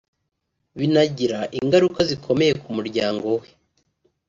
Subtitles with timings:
[0.77, 3.47] binagira ingaruka zikomeye ku muryango we